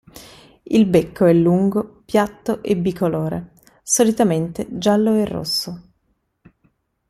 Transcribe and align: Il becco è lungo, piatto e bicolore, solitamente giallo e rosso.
Il 0.63 0.87
becco 0.87 1.25
è 1.25 1.31
lungo, 1.33 2.01
piatto 2.05 2.63
e 2.63 2.75
bicolore, 2.75 3.51
solitamente 3.83 4.65
giallo 4.67 5.13
e 5.13 5.25
rosso. 5.25 5.81